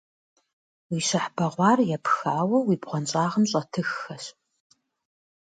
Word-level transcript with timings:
Уи 0.89 0.99
щыхь 1.07 1.29
бэгъуар 1.35 1.79
епхауэ 1.97 2.57
уи 2.67 2.75
бгъуэнщӀагъым 2.81 3.43
щӀэтыххэщ. 3.49 4.23